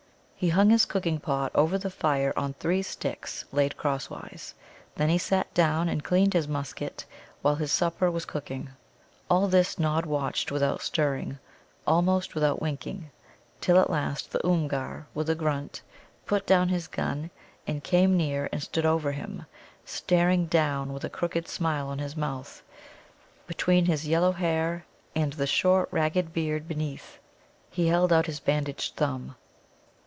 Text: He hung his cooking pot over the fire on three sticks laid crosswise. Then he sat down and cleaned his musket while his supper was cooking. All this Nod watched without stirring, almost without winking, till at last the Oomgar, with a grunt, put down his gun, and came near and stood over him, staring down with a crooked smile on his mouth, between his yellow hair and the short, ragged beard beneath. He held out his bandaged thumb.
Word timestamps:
He 0.35 0.49
hung 0.49 0.71
his 0.71 0.85
cooking 0.85 1.19
pot 1.19 1.51
over 1.53 1.77
the 1.77 1.91
fire 1.91 2.33
on 2.35 2.55
three 2.55 2.81
sticks 2.81 3.45
laid 3.51 3.77
crosswise. 3.77 4.55
Then 4.95 5.07
he 5.07 5.19
sat 5.19 5.53
down 5.53 5.87
and 5.87 6.03
cleaned 6.03 6.33
his 6.33 6.47
musket 6.47 7.05
while 7.43 7.53
his 7.53 7.71
supper 7.71 8.09
was 8.09 8.25
cooking. 8.25 8.71
All 9.29 9.47
this 9.47 9.77
Nod 9.77 10.07
watched 10.07 10.51
without 10.51 10.81
stirring, 10.81 11.37
almost 11.85 12.33
without 12.33 12.59
winking, 12.59 13.11
till 13.59 13.77
at 13.77 13.91
last 13.91 14.31
the 14.31 14.43
Oomgar, 14.43 15.05
with 15.13 15.29
a 15.29 15.35
grunt, 15.35 15.83
put 16.25 16.47
down 16.47 16.69
his 16.69 16.87
gun, 16.87 17.29
and 17.67 17.83
came 17.83 18.17
near 18.17 18.49
and 18.51 18.63
stood 18.63 18.83
over 18.87 19.11
him, 19.11 19.45
staring 19.85 20.47
down 20.47 20.91
with 20.91 21.03
a 21.03 21.09
crooked 21.11 21.47
smile 21.47 21.85
on 21.87 21.99
his 21.99 22.17
mouth, 22.17 22.63
between 23.45 23.85
his 23.85 24.07
yellow 24.07 24.31
hair 24.31 24.87
and 25.13 25.33
the 25.33 25.45
short, 25.45 25.87
ragged 25.91 26.33
beard 26.33 26.67
beneath. 26.67 27.19
He 27.69 27.89
held 27.89 28.11
out 28.11 28.25
his 28.25 28.39
bandaged 28.39 28.95
thumb. 28.95 29.35